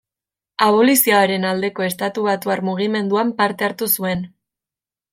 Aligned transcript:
Abolizioaren 0.67 1.45
aldeko 1.51 1.87
estatubatuar 1.89 2.65
mugimenduan 2.71 3.37
parte 3.45 3.69
hartu 3.71 3.95
zuen. 3.99 4.29